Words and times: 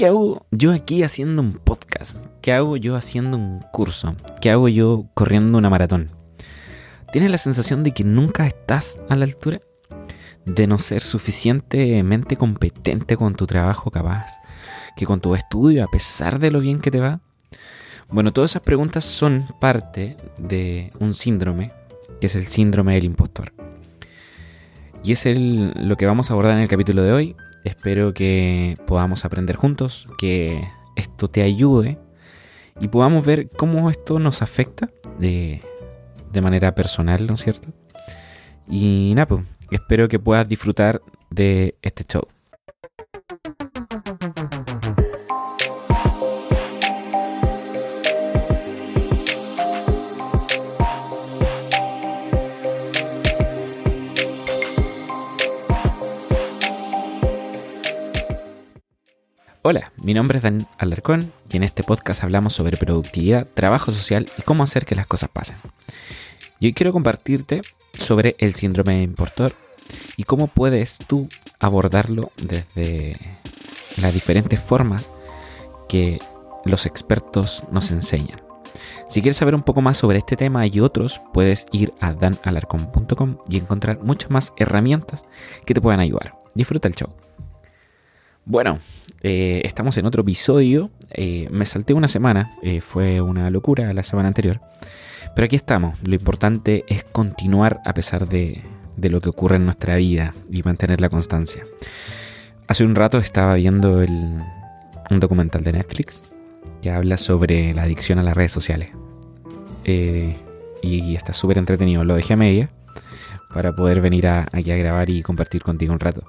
¿qué 0.00 0.06
hago 0.06 0.46
yo 0.50 0.72
aquí 0.72 1.02
haciendo 1.02 1.42
un 1.42 1.52
podcast? 1.52 2.24
¿Qué 2.40 2.54
hago 2.54 2.78
yo 2.78 2.96
haciendo 2.96 3.36
un 3.36 3.60
curso? 3.70 4.16
¿Qué 4.40 4.50
hago 4.50 4.66
yo 4.70 5.04
corriendo 5.12 5.58
una 5.58 5.68
maratón? 5.68 6.06
¿Tienes 7.12 7.30
la 7.30 7.36
sensación 7.36 7.82
de 7.82 7.92
que 7.92 8.02
nunca 8.02 8.46
estás 8.46 8.98
a 9.10 9.16
la 9.16 9.26
altura? 9.26 9.60
¿De 10.46 10.66
no 10.66 10.78
ser 10.78 11.02
suficientemente 11.02 12.38
competente 12.38 13.14
con 13.18 13.34
tu 13.34 13.46
trabajo 13.46 13.90
capaz? 13.90 14.40
¿Que 14.96 15.04
con 15.04 15.20
tu 15.20 15.34
estudio, 15.34 15.84
a 15.84 15.88
pesar 15.88 16.38
de 16.38 16.50
lo 16.50 16.60
bien 16.60 16.80
que 16.80 16.90
te 16.90 17.00
va? 17.00 17.20
Bueno, 18.08 18.32
todas 18.32 18.52
esas 18.52 18.62
preguntas 18.62 19.04
son 19.04 19.48
parte 19.60 20.16
de 20.38 20.88
un 20.98 21.12
síndrome, 21.12 21.72
que 22.22 22.28
es 22.28 22.36
el 22.36 22.46
síndrome 22.46 22.94
del 22.94 23.04
impostor. 23.04 23.52
Y 25.04 25.12
es 25.12 25.26
el, 25.26 25.74
lo 25.76 25.98
que 25.98 26.06
vamos 26.06 26.30
a 26.30 26.32
abordar 26.32 26.54
en 26.54 26.62
el 26.62 26.68
capítulo 26.68 27.02
de 27.02 27.12
hoy. 27.12 27.36
Espero 27.64 28.14
que 28.14 28.76
podamos 28.86 29.24
aprender 29.24 29.56
juntos, 29.56 30.06
que 30.18 30.66
esto 30.96 31.28
te 31.28 31.42
ayude 31.42 31.98
y 32.80 32.88
podamos 32.88 33.24
ver 33.26 33.48
cómo 33.50 33.90
esto 33.90 34.18
nos 34.18 34.42
afecta 34.42 34.90
de, 35.18 35.60
de 36.32 36.40
manera 36.40 36.74
personal, 36.74 37.26
¿no 37.26 37.34
es 37.34 37.40
cierto? 37.40 37.68
Y 38.68 39.12
nada, 39.14 39.26
pues, 39.26 39.44
espero 39.70 40.08
que 40.08 40.18
puedas 40.18 40.48
disfrutar 40.48 41.02
de 41.30 41.76
este 41.82 42.04
show. 42.04 42.26
Hola, 59.62 59.92
mi 60.02 60.14
nombre 60.14 60.38
es 60.38 60.42
Dan 60.42 60.66
Alarcón 60.78 61.34
y 61.52 61.58
en 61.58 61.64
este 61.64 61.82
podcast 61.82 62.24
hablamos 62.24 62.54
sobre 62.54 62.78
productividad, 62.78 63.46
trabajo 63.46 63.92
social 63.92 64.26
y 64.38 64.42
cómo 64.42 64.62
hacer 64.62 64.86
que 64.86 64.94
las 64.94 65.06
cosas 65.06 65.28
pasen. 65.28 65.58
Y 66.60 66.66
hoy 66.66 66.72
quiero 66.72 66.94
compartirte 66.94 67.60
sobre 67.92 68.36
el 68.38 68.54
síndrome 68.54 68.94
de 68.94 69.02
impostor 69.02 69.52
y 70.16 70.24
cómo 70.24 70.46
puedes 70.46 70.96
tú 71.06 71.28
abordarlo 71.58 72.30
desde 72.42 73.18
las 74.00 74.14
diferentes 74.14 74.58
formas 74.58 75.10
que 75.90 76.20
los 76.64 76.86
expertos 76.86 77.62
nos 77.70 77.90
enseñan. 77.90 78.40
Si 79.10 79.20
quieres 79.20 79.36
saber 79.36 79.54
un 79.54 79.62
poco 79.62 79.82
más 79.82 79.98
sobre 79.98 80.16
este 80.16 80.38
tema 80.38 80.66
y 80.66 80.80
otros, 80.80 81.20
puedes 81.34 81.66
ir 81.70 81.92
a 82.00 82.14
danalarcón.com 82.14 83.36
y 83.46 83.58
encontrar 83.58 84.02
muchas 84.02 84.30
más 84.30 84.54
herramientas 84.56 85.26
que 85.66 85.74
te 85.74 85.82
puedan 85.82 86.00
ayudar. 86.00 86.38
Disfruta 86.54 86.88
el 86.88 86.94
show. 86.94 87.10
Bueno, 88.50 88.80
eh, 89.22 89.62
estamos 89.64 89.96
en 89.96 90.06
otro 90.06 90.22
episodio. 90.22 90.90
Eh, 91.12 91.46
me 91.52 91.64
salté 91.66 91.94
una 91.94 92.08
semana, 92.08 92.50
eh, 92.64 92.80
fue 92.80 93.20
una 93.20 93.48
locura 93.48 93.94
la 93.94 94.02
semana 94.02 94.26
anterior. 94.26 94.60
Pero 95.36 95.44
aquí 95.44 95.54
estamos. 95.54 96.00
Lo 96.02 96.16
importante 96.16 96.84
es 96.88 97.04
continuar 97.04 97.80
a 97.84 97.94
pesar 97.94 98.28
de, 98.28 98.60
lo 98.96 99.20
que 99.20 99.28
ocurre 99.28 99.54
en 99.54 99.66
nuestra 99.66 99.94
vida 99.94 100.34
y 100.50 100.64
mantener 100.64 101.00
la 101.00 101.08
constancia. 101.08 101.62
Hace 102.66 102.84
un 102.84 102.96
rato 102.96 103.18
estaba 103.18 103.54
viendo 103.54 103.98
un 103.98 105.20
documental 105.20 105.62
de 105.62 105.70
Netflix 105.70 106.24
que 106.82 106.90
habla 106.90 107.18
sobre 107.18 107.72
la 107.72 107.82
adicción 107.82 108.18
a 108.18 108.24
las 108.24 108.36
redes 108.36 108.50
sociales. 108.50 108.90
y, 109.84 111.14
está 111.14 111.32
súper 111.34 111.58
entretenido. 111.58 112.02
Lo 112.02 112.16
dejé 112.16 112.32
a 112.32 112.36
media 112.36 112.70
para 113.54 113.72
poder 113.76 114.00
venir 114.00 114.26
aquí 114.26 114.72
a 114.72 114.76
grabar 114.76 115.08
y 115.08 115.22
compartir 115.22 115.62
contigo 115.62 115.92
un 115.92 116.00
rato. 116.00 116.24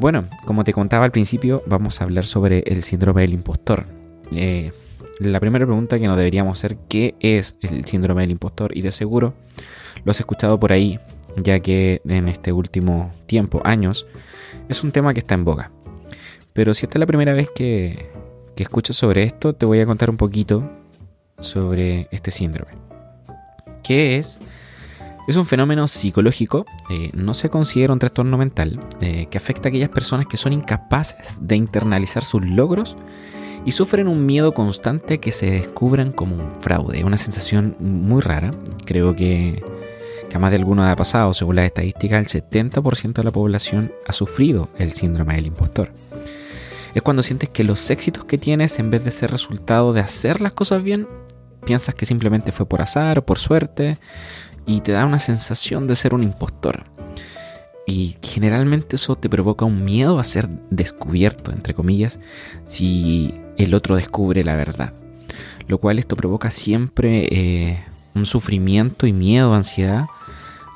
Bueno, 0.00 0.24
como 0.44 0.64
te 0.64 0.72
contaba 0.72 1.04
al 1.04 1.12
principio, 1.12 1.62
vamos 1.66 2.00
a 2.00 2.04
hablar 2.04 2.26
sobre 2.26 2.64
el 2.66 2.82
síndrome 2.82 3.22
del 3.22 3.32
impostor. 3.32 3.84
Eh, 4.32 4.72
la 5.20 5.38
primera 5.38 5.64
pregunta 5.64 5.98
que 5.98 6.08
nos 6.08 6.16
deberíamos 6.16 6.58
hacer, 6.58 6.76
¿qué 6.88 7.14
es 7.20 7.56
el 7.62 7.84
síndrome 7.84 8.22
del 8.22 8.32
impostor? 8.32 8.76
Y 8.76 8.82
de 8.82 8.90
seguro 8.90 9.34
lo 10.04 10.10
has 10.10 10.18
escuchado 10.18 10.58
por 10.58 10.72
ahí, 10.72 10.98
ya 11.36 11.60
que 11.60 12.02
en 12.08 12.28
este 12.28 12.52
último 12.52 13.12
tiempo, 13.26 13.60
años, 13.64 14.06
es 14.68 14.82
un 14.82 14.90
tema 14.90 15.14
que 15.14 15.20
está 15.20 15.34
en 15.34 15.44
boga. 15.44 15.70
Pero 16.52 16.74
si 16.74 16.86
esta 16.86 16.98
es 16.98 17.00
la 17.00 17.06
primera 17.06 17.32
vez 17.32 17.48
que, 17.54 18.10
que 18.56 18.62
escuchas 18.64 18.96
sobre 18.96 19.22
esto, 19.22 19.54
te 19.54 19.66
voy 19.66 19.80
a 19.80 19.86
contar 19.86 20.10
un 20.10 20.16
poquito 20.16 20.68
sobre 21.38 22.08
este 22.10 22.32
síndrome. 22.32 22.72
¿Qué 23.84 24.18
es? 24.18 24.40
Es 25.26 25.36
un 25.36 25.46
fenómeno 25.46 25.86
psicológico, 25.86 26.66
eh, 26.90 27.10
no 27.14 27.32
se 27.32 27.48
considera 27.48 27.94
un 27.94 27.98
trastorno 27.98 28.36
mental, 28.36 28.78
eh, 29.00 29.26
que 29.30 29.38
afecta 29.38 29.68
a 29.68 29.70
aquellas 29.70 29.88
personas 29.88 30.26
que 30.26 30.36
son 30.36 30.52
incapaces 30.52 31.38
de 31.40 31.56
internalizar 31.56 32.24
sus 32.24 32.44
logros 32.44 32.94
y 33.64 33.72
sufren 33.72 34.06
un 34.06 34.26
miedo 34.26 34.52
constante 34.52 35.20
que 35.20 35.32
se 35.32 35.50
descubran 35.50 36.12
como 36.12 36.36
un 36.36 36.60
fraude. 36.60 37.04
Una 37.04 37.16
sensación 37.16 37.74
muy 37.80 38.20
rara. 38.20 38.50
Creo 38.84 39.16
que, 39.16 39.64
que 40.28 40.36
a 40.36 40.38
más 40.38 40.50
de 40.50 40.58
alguno 40.58 40.84
ha 40.84 40.94
pasado, 40.94 41.32
según 41.32 41.56
las 41.56 41.66
estadísticas, 41.66 42.34
el 42.34 42.42
70% 42.42 43.14
de 43.14 43.24
la 43.24 43.30
población 43.30 43.92
ha 44.06 44.12
sufrido 44.12 44.68
el 44.76 44.92
síndrome 44.92 45.36
del 45.36 45.46
impostor. 45.46 45.90
Es 46.94 47.00
cuando 47.00 47.22
sientes 47.22 47.48
que 47.48 47.64
los 47.64 47.90
éxitos 47.90 48.26
que 48.26 48.36
tienes, 48.36 48.78
en 48.78 48.90
vez 48.90 49.02
de 49.02 49.10
ser 49.10 49.30
resultado 49.30 49.94
de 49.94 50.00
hacer 50.00 50.42
las 50.42 50.52
cosas 50.52 50.82
bien, 50.82 51.08
piensas 51.64 51.94
que 51.94 52.04
simplemente 52.06 52.52
fue 52.52 52.66
por 52.66 52.82
azar 52.82 53.18
o 53.18 53.26
por 53.26 53.38
suerte, 53.38 53.98
y 54.66 54.80
te 54.80 54.92
da 54.92 55.06
una 55.06 55.18
sensación 55.18 55.86
de 55.86 55.96
ser 55.96 56.14
un 56.14 56.22
impostor. 56.22 56.84
Y 57.86 58.16
generalmente 58.22 58.96
eso 58.96 59.16
te 59.16 59.28
provoca 59.28 59.64
un 59.64 59.84
miedo 59.84 60.18
a 60.18 60.24
ser 60.24 60.48
descubierto, 60.70 61.52
entre 61.52 61.74
comillas, 61.74 62.18
si 62.66 63.34
el 63.58 63.74
otro 63.74 63.96
descubre 63.96 64.42
la 64.42 64.56
verdad. 64.56 64.94
Lo 65.66 65.78
cual 65.78 65.98
esto 65.98 66.16
provoca 66.16 66.50
siempre 66.50 67.28
eh, 67.30 67.84
un 68.14 68.24
sufrimiento 68.24 69.06
y 69.06 69.12
miedo, 69.12 69.54
ansiedad 69.54 70.06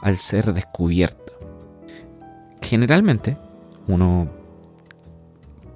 al 0.03 0.17
ser 0.17 0.53
descubierto. 0.53 1.33
Generalmente 2.61 3.37
uno 3.87 4.29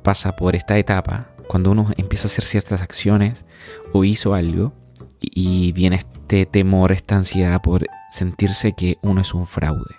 pasa 0.02 0.36
por 0.36 0.54
esta 0.54 0.76
etapa 0.76 1.28
cuando 1.48 1.70
uno 1.70 1.88
empieza 1.96 2.28
a 2.28 2.30
hacer 2.30 2.44
ciertas 2.44 2.82
acciones 2.82 3.44
o 3.92 4.04
hizo 4.04 4.34
algo 4.34 4.72
y 5.20 5.72
viene 5.72 5.96
este 5.96 6.46
temor, 6.46 6.92
esta 6.92 7.16
ansiedad 7.16 7.60
por 7.60 7.86
sentirse 8.12 8.74
que 8.74 8.98
uno 9.02 9.22
es 9.22 9.34
un 9.34 9.46
fraude. 9.46 9.96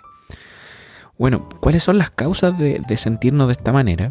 Bueno, 1.18 1.48
¿cuáles 1.60 1.82
son 1.82 1.98
las 1.98 2.10
causas 2.10 2.58
de, 2.58 2.82
sentirnos 2.96 3.48
de 3.48 3.52
esta 3.52 3.72
manera? 3.72 4.10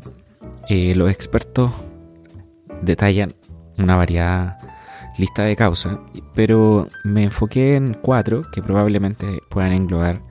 Eh, 0.69 0.94
los 0.96 1.09
expertos 1.09 1.74
detallan 2.81 3.34
una 3.78 3.96
variada 3.96 4.58
lista 5.18 5.44
de 5.44 5.56
causas, 5.56 5.97
pero 6.34 6.88
me 7.03 7.24
enfoqué 7.24 7.75
en 7.75 7.94
cuatro 7.94 8.44
que 8.52 8.62
probablemente 8.62 9.40
puedan 9.50 9.72
englobar 9.72 10.22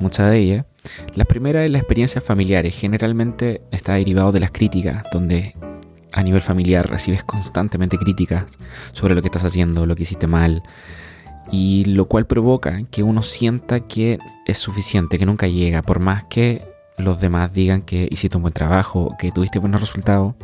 muchas 0.00 0.30
de 0.30 0.38
ellas. 0.38 0.66
La 1.14 1.24
primera 1.24 1.64
es 1.64 1.70
la 1.70 1.78
experiencia 1.78 2.20
familiares. 2.20 2.76
Generalmente 2.76 3.62
está 3.70 3.94
derivado 3.94 4.32
de 4.32 4.40
las 4.40 4.50
críticas, 4.50 5.04
donde 5.12 5.54
a 6.12 6.22
nivel 6.22 6.42
familiar 6.42 6.88
recibes 6.88 7.24
constantemente 7.24 7.98
críticas 7.98 8.44
sobre 8.92 9.14
lo 9.14 9.22
que 9.22 9.28
estás 9.28 9.44
haciendo, 9.44 9.86
lo 9.86 9.96
que 9.96 10.04
hiciste 10.04 10.26
mal, 10.26 10.62
y 11.50 11.84
lo 11.84 12.06
cual 12.06 12.26
provoca 12.26 12.82
que 12.90 13.02
uno 13.02 13.22
sienta 13.22 13.80
que 13.80 14.18
es 14.46 14.58
suficiente, 14.58 15.18
que 15.18 15.26
nunca 15.26 15.46
llega, 15.46 15.82
por 15.82 16.02
más 16.02 16.24
que 16.24 16.62
los 16.96 17.20
demás 17.20 17.52
digan 17.52 17.82
que 17.82 18.08
hiciste 18.10 18.36
un 18.36 18.42
buen 18.42 18.54
trabajo, 18.54 19.14
que 19.18 19.32
tuviste 19.32 19.58
buenos 19.58 19.80
resultados. 19.80 20.34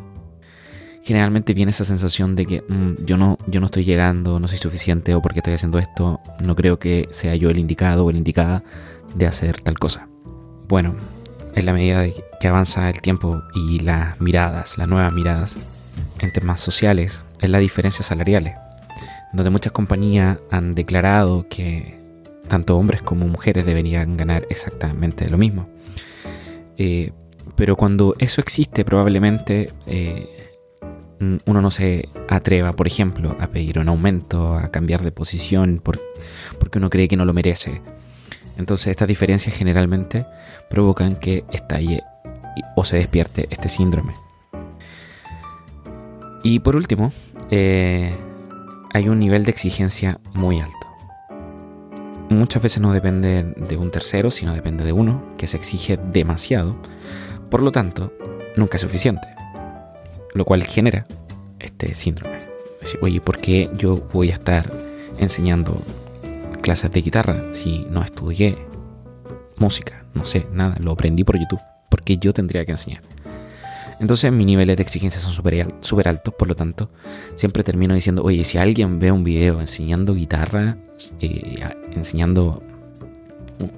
Generalmente 1.02 1.54
viene 1.54 1.70
esa 1.70 1.84
sensación 1.84 2.36
de 2.36 2.46
que 2.46 2.62
mm, 2.68 3.04
yo, 3.04 3.16
no, 3.16 3.38
yo 3.46 3.60
no 3.60 3.66
estoy 3.66 3.84
llegando, 3.84 4.38
no 4.38 4.48
soy 4.48 4.58
suficiente 4.58 5.14
o 5.14 5.22
porque 5.22 5.38
estoy 5.38 5.54
haciendo 5.54 5.78
esto, 5.78 6.20
no 6.44 6.54
creo 6.54 6.78
que 6.78 7.08
sea 7.10 7.34
yo 7.36 7.50
el 7.50 7.58
indicado 7.58 8.04
o 8.04 8.10
el 8.10 8.16
indicada 8.16 8.62
de 9.14 9.26
hacer 9.26 9.60
tal 9.60 9.78
cosa. 9.78 10.08
Bueno, 10.68 10.94
en 11.54 11.66
la 11.66 11.72
medida 11.72 12.04
que 12.38 12.48
avanza 12.48 12.88
el 12.90 13.00
tiempo 13.00 13.42
y 13.54 13.80
las 13.80 14.20
miradas, 14.20 14.78
las 14.78 14.88
nuevas 14.88 15.12
miradas 15.12 15.56
en 16.20 16.32
temas 16.32 16.60
sociales, 16.60 17.24
es 17.40 17.50
la 17.50 17.58
diferencia 17.58 18.04
salariales, 18.04 18.54
donde 19.32 19.50
muchas 19.50 19.72
compañías 19.72 20.38
han 20.50 20.74
declarado 20.74 21.46
que 21.48 21.98
tanto 22.48 22.76
hombres 22.76 23.02
como 23.02 23.28
mujeres 23.28 23.64
deberían 23.64 24.16
ganar 24.16 24.46
exactamente 24.50 25.30
lo 25.30 25.38
mismo. 25.38 25.68
Eh, 26.76 27.12
pero 27.54 27.76
cuando 27.76 28.14
eso 28.18 28.40
existe, 28.40 28.84
probablemente 28.84 29.72
eh, 29.86 30.50
uno 31.46 31.60
no 31.60 31.70
se 31.70 32.08
atreva, 32.28 32.72
por 32.72 32.86
ejemplo, 32.86 33.36
a 33.38 33.48
pedir 33.48 33.78
un 33.78 33.88
aumento, 33.88 34.54
a 34.54 34.70
cambiar 34.70 35.02
de 35.02 35.12
posición, 35.12 35.80
porque 35.82 36.78
uno 36.78 36.88
cree 36.90 37.08
que 37.08 37.16
no 37.16 37.24
lo 37.24 37.34
merece. 37.34 37.82
Entonces 38.56 38.88
estas 38.88 39.08
diferencias 39.08 39.54
generalmente 39.54 40.26
provocan 40.68 41.16
que 41.16 41.44
estalle 41.52 42.02
o 42.76 42.84
se 42.84 42.96
despierte 42.96 43.46
este 43.50 43.68
síndrome. 43.68 44.14
Y 46.42 46.60
por 46.60 46.76
último, 46.76 47.12
eh, 47.50 48.14
hay 48.92 49.08
un 49.08 49.18
nivel 49.18 49.44
de 49.44 49.50
exigencia 49.52 50.20
muy 50.34 50.60
alto. 50.60 50.76
Muchas 52.28 52.62
veces 52.62 52.80
no 52.80 52.92
depende 52.92 53.42
de 53.42 53.76
un 53.76 53.90
tercero, 53.90 54.30
sino 54.30 54.54
depende 54.54 54.84
de 54.84 54.92
uno, 54.92 55.22
que 55.36 55.46
se 55.46 55.56
exige 55.56 55.96
demasiado. 55.96 56.76
Por 57.50 57.62
lo 57.62 57.72
tanto, 57.72 58.12
nunca 58.56 58.76
es 58.76 58.82
suficiente. 58.82 59.26
lo 60.32 60.44
cual 60.44 60.62
genera 60.64 61.06
este 61.58 61.92
síndrome. 61.94 62.38
Oye, 63.02 63.20
¿por 63.20 63.38
qué 63.38 63.68
yo 63.76 63.96
voy 64.12 64.30
a 64.30 64.34
estar 64.34 64.64
enseñando 65.18 65.76
clases 66.60 66.92
de 66.92 67.02
guitarra 67.02 67.52
si 67.52 67.84
no 67.90 68.02
estudié 68.02 68.56
música? 69.56 70.04
No 70.14 70.24
sé, 70.24 70.46
nada, 70.52 70.76
lo 70.80 70.92
aprendí 70.92 71.24
por 71.24 71.36
YouTube. 71.36 71.60
¿Por 71.88 72.02
qué 72.02 72.16
yo 72.16 72.32
tendría 72.32 72.64
que 72.64 72.70
enseñar? 72.70 73.02
Entonces 74.00 74.32
mis 74.32 74.46
niveles 74.46 74.76
de 74.78 74.82
exigencia 74.82 75.20
son 75.20 75.32
súper 75.32 75.66
super 75.80 76.08
altos, 76.08 76.32
por 76.34 76.48
lo 76.48 76.56
tanto, 76.56 76.90
siempre 77.36 77.62
termino 77.62 77.94
diciendo, 77.94 78.22
oye, 78.24 78.44
si 78.44 78.56
alguien 78.56 78.98
ve 78.98 79.12
un 79.12 79.24
video 79.24 79.60
enseñando 79.60 80.14
guitarra, 80.14 80.78
eh, 81.20 81.60
enseñando 81.92 82.62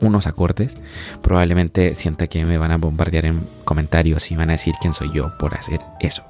unos 0.00 0.28
acordes, 0.28 0.76
probablemente 1.22 1.96
sienta 1.96 2.28
que 2.28 2.44
me 2.44 2.56
van 2.56 2.70
a 2.70 2.76
bombardear 2.76 3.26
en 3.26 3.40
comentarios 3.64 4.30
y 4.30 4.36
van 4.36 4.50
a 4.50 4.52
decir 4.52 4.74
quién 4.80 4.94
soy 4.94 5.10
yo 5.12 5.36
por 5.38 5.54
hacer 5.54 5.80
eso. 5.98 6.22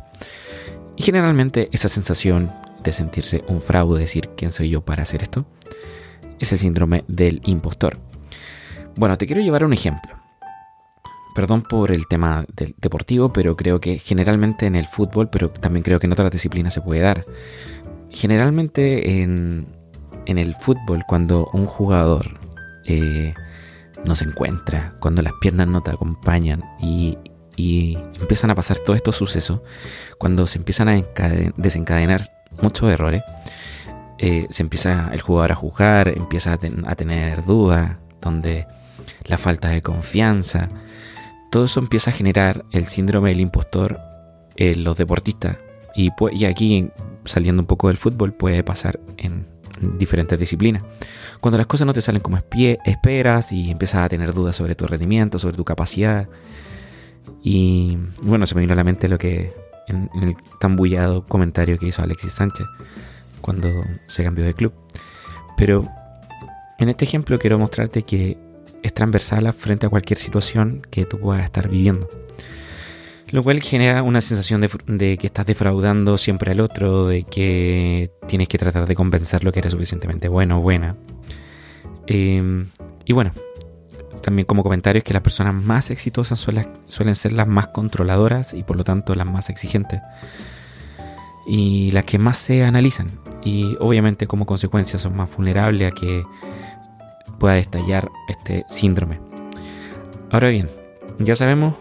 Y 0.96 1.02
generalmente 1.02 1.68
esa 1.72 1.88
sensación 1.88 2.50
de 2.82 2.92
sentirse 2.92 3.44
un 3.46 3.60
fraude, 3.60 4.00
decir 4.00 4.30
quién 4.36 4.50
soy 4.50 4.70
yo 4.70 4.80
para 4.80 5.02
hacer 5.02 5.22
esto, 5.22 5.44
es 6.40 6.50
el 6.52 6.58
síndrome 6.58 7.04
del 7.08 7.42
impostor. 7.44 7.98
Bueno, 8.96 9.18
te 9.18 9.26
quiero 9.26 9.42
llevar 9.42 9.64
un 9.64 9.74
ejemplo. 9.74 10.21
Perdón 11.34 11.62
por 11.62 11.90
el 11.90 12.06
tema 12.08 12.44
deportivo, 12.76 13.32
pero 13.32 13.56
creo 13.56 13.80
que 13.80 13.98
generalmente 13.98 14.66
en 14.66 14.74
el 14.74 14.86
fútbol, 14.86 15.30
pero 15.30 15.50
también 15.50 15.82
creo 15.82 15.98
que 15.98 16.06
en 16.06 16.12
otras 16.12 16.30
disciplinas 16.30 16.74
se 16.74 16.80
puede 16.80 17.00
dar. 17.00 17.24
Generalmente 18.10 19.22
en, 19.22 19.66
el 20.26 20.54
fútbol, 20.54 21.04
cuando 21.08 21.48
un 21.52 21.66
jugador 21.66 22.38
eh, 22.84 23.34
no 24.04 24.14
se 24.14 24.24
encuentra, 24.24 24.94
cuando 25.00 25.22
las 25.22 25.32
piernas 25.40 25.68
no 25.68 25.82
te 25.82 25.90
acompañan 25.90 26.62
y, 26.80 27.18
empiezan 28.20 28.50
a 28.50 28.54
pasar 28.54 28.78
todos 28.78 28.96
estos 28.96 29.16
sucesos, 29.16 29.60
cuando 30.18 30.46
se 30.46 30.58
empiezan 30.58 30.88
a 30.88 31.02
desencadenar 31.56 32.22
muchos 32.60 32.90
errores, 32.90 33.22
eh, 34.18 34.46
se 34.50 34.62
empieza 34.62 35.10
el 35.12 35.20
jugador 35.20 35.50
a 35.50 35.56
jugar, 35.56 36.06
empieza 36.06 36.52
a, 36.52 36.94
tener 36.94 37.44
dudas, 37.44 37.96
donde 38.20 38.68
la 39.24 39.36
falta 39.36 39.68
de 39.68 39.82
confianza, 39.82 40.68
todo 41.52 41.66
eso 41.66 41.80
empieza 41.80 42.10
a 42.10 42.14
generar 42.14 42.64
el 42.72 42.86
síndrome 42.86 43.28
del 43.28 43.40
impostor 43.40 44.00
en 44.56 44.84
los 44.84 44.96
deportistas. 44.96 45.58
Y, 45.94 46.10
aquí, 46.46 46.88
saliendo 47.26 47.60
un 47.60 47.66
poco 47.66 47.88
del 47.88 47.98
fútbol, 47.98 48.32
puede 48.32 48.64
pasar 48.64 48.98
en 49.18 49.46
diferentes 49.98 50.40
disciplinas. 50.40 50.82
Cuando 51.40 51.58
las 51.58 51.66
cosas 51.66 51.86
no 51.86 51.92
te 51.92 52.00
salen 52.00 52.22
como 52.22 52.38
esperas 52.38 53.52
y 53.52 53.70
empiezas 53.70 54.06
a 54.06 54.08
tener 54.08 54.32
dudas 54.32 54.56
sobre 54.56 54.74
tu 54.74 54.86
rendimiento, 54.86 55.38
sobre 55.38 55.54
tu 55.54 55.62
capacidad. 55.62 56.26
Y 57.42 57.98
bueno, 58.22 58.46
se 58.46 58.54
me 58.54 58.62
vino 58.62 58.72
a 58.72 58.76
la 58.76 58.84
mente 58.84 59.06
lo 59.06 59.18
que 59.18 59.52
en, 59.88 60.08
el 60.22 60.36
tan 60.58 60.74
bullado 60.74 61.26
comentario 61.26 61.78
que 61.78 61.88
hizo 61.88 62.02
Alexis 62.02 62.32
Sánchez 62.32 62.66
cuando 63.42 63.68
se 64.06 64.24
cambió 64.24 64.46
de 64.46 64.54
club. 64.54 64.72
Pero 65.58 65.86
en 66.78 66.88
este 66.88 67.04
ejemplo 67.04 67.38
quiero 67.38 67.58
mostrarte 67.58 68.04
que 68.04 68.38
es 68.82 68.92
transversal 68.92 69.52
frente 69.52 69.86
a 69.86 69.88
cualquier 69.88 70.18
situación 70.18 70.86
que 70.90 71.04
tú 71.04 71.18
puedas 71.18 71.44
estar 71.44 71.68
viviendo. 71.68 72.08
Lo 73.30 73.42
cual 73.42 73.62
genera 73.62 74.02
una 74.02 74.20
sensación 74.20 74.60
de, 74.60 75.16
que 75.16 75.26
estás 75.26 75.46
defraudando 75.46 76.18
siempre 76.18 76.52
al 76.52 76.60
otro, 76.60 77.06
de 77.06 77.22
que 77.22 78.10
tienes 78.28 78.46
que 78.46 78.58
tratar 78.58 78.86
de 78.86 78.94
convencerlo 78.94 79.52
que 79.52 79.60
eres 79.60 79.72
suficientemente 79.72 80.28
bueno 80.28 80.58
o 80.58 80.60
buena. 80.60 80.96
Em, 82.06 82.66
y 83.06 83.14
bueno, 83.14 83.30
también 84.22 84.44
como 84.44 84.62
comentario 84.62 84.98
es 84.98 85.04
que 85.04 85.14
las 85.14 85.22
personas 85.22 85.54
más 85.54 85.90
exitosas 85.90 86.38
suelen, 86.38 86.66
suelen 86.86 87.16
ser 87.16 87.32
las 87.32 87.48
más 87.48 87.68
controladoras 87.68 88.52
y 88.52 88.64
por 88.64 88.76
lo 88.76 88.84
tanto 88.84 89.14
las 89.14 89.26
más 89.26 89.48
exigentes. 89.48 90.02
Y 91.46 91.90
las 91.92 92.04
que 92.04 92.18
más 92.18 92.36
se 92.36 92.64
analizan. 92.64 93.08
Y 93.42 93.76
obviamente 93.80 94.26
como 94.26 94.44
consecuencia 94.44 94.98
son 94.98 95.16
más 95.16 95.34
vulnerables 95.34 95.90
a 95.90 95.94
que 95.94 96.22
pueda 97.42 97.58
estallar 97.58 98.12
este 98.28 98.64
síndrome. 98.68 99.18
Ahora 100.30 100.48
bien, 100.48 100.68
ya 101.18 101.34
sabemos 101.34 101.74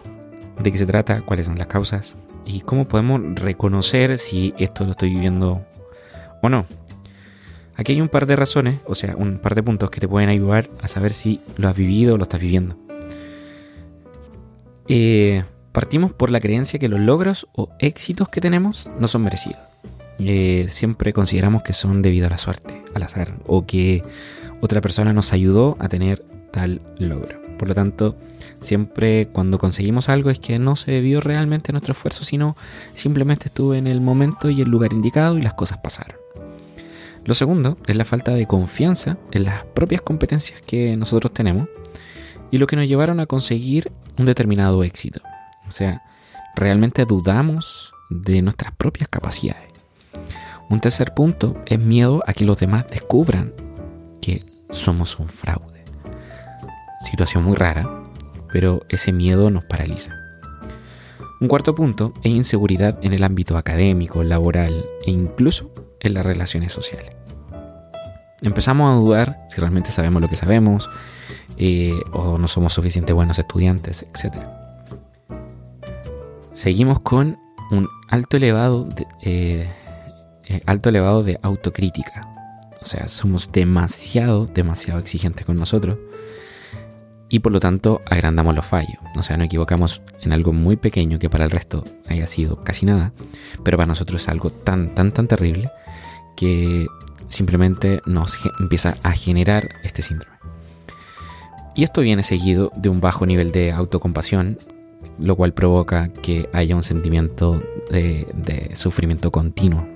de 0.60 0.72
qué 0.72 0.76
se 0.76 0.86
trata, 0.86 1.20
cuáles 1.20 1.46
son 1.46 1.56
las 1.56 1.68
causas 1.68 2.16
y 2.44 2.62
cómo 2.62 2.88
podemos 2.88 3.20
reconocer 3.36 4.18
si 4.18 4.54
esto 4.58 4.82
lo 4.82 4.90
estoy 4.90 5.10
viviendo 5.10 5.64
o 6.42 6.48
no. 6.48 6.66
Aquí 7.76 7.92
hay 7.92 8.00
un 8.00 8.08
par 8.08 8.26
de 8.26 8.34
razones, 8.34 8.80
o 8.86 8.96
sea, 8.96 9.14
un 9.14 9.38
par 9.38 9.54
de 9.54 9.62
puntos 9.62 9.88
que 9.88 10.00
te 10.00 10.08
pueden 10.08 10.30
ayudar 10.30 10.68
a 10.82 10.88
saber 10.88 11.12
si 11.12 11.40
lo 11.56 11.68
has 11.68 11.76
vivido 11.76 12.14
o 12.14 12.16
lo 12.16 12.24
estás 12.24 12.40
viviendo. 12.40 12.76
Eh, 14.88 15.44
partimos 15.70 16.12
por 16.12 16.32
la 16.32 16.40
creencia 16.40 16.80
que 16.80 16.88
los 16.88 16.98
logros 16.98 17.46
o 17.52 17.68
éxitos 17.78 18.28
que 18.28 18.40
tenemos 18.40 18.90
no 18.98 19.06
son 19.06 19.22
merecidos. 19.22 19.60
Eh, 20.18 20.66
siempre 20.68 21.12
consideramos 21.12 21.62
que 21.62 21.72
son 21.72 22.02
debido 22.02 22.26
a 22.26 22.30
la 22.30 22.38
suerte, 22.38 22.82
al 22.94 23.04
azar, 23.04 23.36
o 23.46 23.64
que 23.64 24.02
otra 24.62 24.80
persona 24.80 25.12
nos 25.12 25.32
ayudó 25.32 25.76
a 25.80 25.88
tener 25.88 26.24
tal 26.52 26.80
logro. 26.96 27.42
Por 27.58 27.66
lo 27.66 27.74
tanto, 27.74 28.16
siempre 28.60 29.26
cuando 29.32 29.58
conseguimos 29.58 30.08
algo 30.08 30.30
es 30.30 30.38
que 30.38 30.60
no 30.60 30.76
se 30.76 30.92
debió 30.92 31.20
realmente 31.20 31.70
a 31.70 31.72
nuestro 31.72 31.92
esfuerzo, 31.92 32.22
sino 32.22 32.56
simplemente 32.94 33.46
estuve 33.46 33.76
en 33.76 33.88
el 33.88 34.00
momento 34.00 34.50
y 34.50 34.60
el 34.60 34.70
lugar 34.70 34.92
indicado 34.92 35.36
y 35.36 35.42
las 35.42 35.54
cosas 35.54 35.78
pasaron. 35.78 36.16
Lo 37.24 37.34
segundo 37.34 37.76
es 37.88 37.96
la 37.96 38.04
falta 38.04 38.34
de 38.34 38.46
confianza 38.46 39.18
en 39.32 39.44
las 39.44 39.64
propias 39.64 40.00
competencias 40.00 40.62
que 40.62 40.96
nosotros 40.96 41.34
tenemos 41.34 41.68
y 42.52 42.58
lo 42.58 42.68
que 42.68 42.76
nos 42.76 42.86
llevaron 42.86 43.18
a 43.18 43.26
conseguir 43.26 43.90
un 44.16 44.26
determinado 44.26 44.84
éxito. 44.84 45.22
O 45.66 45.72
sea, 45.72 46.02
realmente 46.54 47.04
dudamos 47.04 47.92
de 48.10 48.42
nuestras 48.42 48.72
propias 48.76 49.08
capacidades. 49.08 49.70
Un 50.70 50.80
tercer 50.80 51.14
punto 51.14 51.60
es 51.66 51.80
miedo 51.80 52.22
a 52.28 52.32
que 52.32 52.44
los 52.44 52.60
demás 52.60 52.86
descubran 52.88 53.52
que 54.20 54.51
somos 54.72 55.18
un 55.18 55.28
fraude. 55.28 55.84
Situación 57.04 57.44
muy 57.44 57.56
rara, 57.56 57.88
pero 58.52 58.82
ese 58.88 59.12
miedo 59.12 59.50
nos 59.50 59.64
paraliza. 59.64 60.14
Un 61.40 61.48
cuarto 61.48 61.74
punto 61.74 62.12
es 62.22 62.32
inseguridad 62.32 62.98
en 63.02 63.12
el 63.12 63.24
ámbito 63.24 63.56
académico, 63.56 64.22
laboral 64.22 64.84
e 65.04 65.10
incluso 65.10 65.72
en 66.00 66.14
las 66.14 66.26
relaciones 66.26 66.72
sociales. 66.72 67.16
Empezamos 68.42 68.90
a 68.90 69.00
dudar 69.00 69.46
si 69.50 69.60
realmente 69.60 69.90
sabemos 69.90 70.20
lo 70.20 70.28
que 70.28 70.36
sabemos 70.36 70.88
eh, 71.56 72.00
o 72.12 72.38
no 72.38 72.48
somos 72.48 72.72
suficientemente 72.72 73.12
buenos 73.12 73.38
estudiantes, 73.38 74.02
etc. 74.02 74.36
Seguimos 76.52 77.00
con 77.00 77.38
un 77.70 77.88
alto 78.08 78.36
elevado 78.36 78.84
de, 78.84 79.06
eh, 79.22 79.70
eh, 80.46 80.60
alto 80.66 80.88
elevado 80.88 81.22
de 81.22 81.38
autocrítica. 81.42 82.31
O 82.82 82.86
sea, 82.86 83.08
somos 83.08 83.52
demasiado, 83.52 84.46
demasiado 84.46 84.98
exigentes 84.98 85.46
con 85.46 85.56
nosotros. 85.56 85.98
Y 87.28 87.38
por 87.38 87.52
lo 87.52 87.60
tanto 87.60 88.02
agrandamos 88.10 88.54
los 88.54 88.66
fallos. 88.66 88.98
O 89.16 89.22
sea, 89.22 89.36
nos 89.36 89.46
equivocamos 89.46 90.02
en 90.20 90.32
algo 90.32 90.52
muy 90.52 90.76
pequeño 90.76 91.18
que 91.18 91.30
para 91.30 91.44
el 91.44 91.50
resto 91.50 91.84
haya 92.08 92.26
sido 92.26 92.62
casi 92.62 92.84
nada. 92.84 93.12
Pero 93.64 93.78
para 93.78 93.86
nosotros 93.86 94.20
es 94.22 94.28
algo 94.28 94.50
tan, 94.50 94.94
tan, 94.94 95.12
tan 95.12 95.28
terrible 95.28 95.70
que 96.36 96.86
simplemente 97.28 98.02
nos 98.04 98.36
empieza 98.60 98.96
a 99.02 99.12
generar 99.12 99.68
este 99.82 100.02
síndrome. 100.02 100.36
Y 101.74 101.84
esto 101.84 102.02
viene 102.02 102.22
seguido 102.22 102.70
de 102.76 102.90
un 102.90 103.00
bajo 103.00 103.24
nivel 103.24 103.50
de 103.50 103.72
autocompasión, 103.72 104.58
lo 105.18 105.36
cual 105.36 105.54
provoca 105.54 106.08
que 106.08 106.50
haya 106.52 106.76
un 106.76 106.82
sentimiento 106.82 107.62
de, 107.90 108.26
de 108.34 108.76
sufrimiento 108.76 109.30
continuo, 109.30 109.86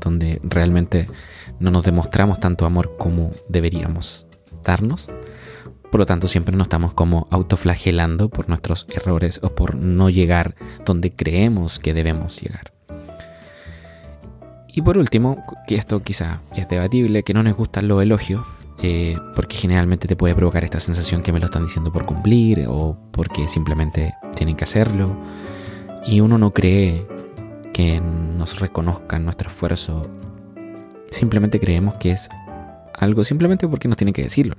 donde 0.00 0.40
realmente 0.42 1.06
no 1.60 1.70
nos 1.70 1.84
demostramos 1.84 2.40
tanto 2.40 2.66
amor 2.66 2.96
como 2.98 3.30
deberíamos 3.48 4.26
darnos. 4.64 5.08
Por 5.90 6.00
lo 6.00 6.06
tanto, 6.06 6.26
siempre 6.26 6.56
nos 6.56 6.66
estamos 6.66 6.94
como 6.94 7.28
autoflagelando 7.30 8.30
por 8.30 8.48
nuestros 8.48 8.86
errores 8.88 9.40
o 9.42 9.54
por 9.54 9.74
no 9.74 10.08
llegar 10.08 10.54
donde 10.86 11.10
creemos 11.10 11.78
que 11.78 11.92
debemos 11.92 12.40
llegar. 12.40 12.72
Y 14.74 14.80
por 14.80 14.96
último, 14.96 15.44
que 15.66 15.74
esto 15.74 16.02
quizá 16.02 16.40
es 16.56 16.66
debatible, 16.66 17.24
que 17.24 17.34
no 17.34 17.42
nos 17.42 17.54
gustan 17.54 17.88
los 17.88 18.02
elogios, 18.02 18.46
eh, 18.82 19.18
porque 19.36 19.54
generalmente 19.56 20.08
te 20.08 20.16
puede 20.16 20.34
provocar 20.34 20.64
esta 20.64 20.80
sensación 20.80 21.22
que 21.22 21.30
me 21.30 21.40
lo 21.40 21.46
están 21.46 21.64
diciendo 21.64 21.92
por 21.92 22.06
cumplir 22.06 22.64
o 22.68 22.96
porque 23.12 23.46
simplemente 23.48 24.14
tienen 24.34 24.56
que 24.56 24.64
hacerlo. 24.64 25.14
Y 26.06 26.20
uno 26.20 26.38
no 26.38 26.52
cree 26.54 27.06
que 27.72 28.00
nos 28.00 28.60
reconozcan 28.60 29.24
nuestro 29.24 29.48
esfuerzo 29.48 30.02
simplemente 31.10 31.60
creemos 31.60 31.94
que 31.96 32.12
es 32.12 32.28
algo 32.94 33.24
simplemente 33.24 33.66
porque 33.68 33.88
nos 33.88 33.96
tienen 33.96 34.14
que 34.14 34.22
decirlo 34.22 34.54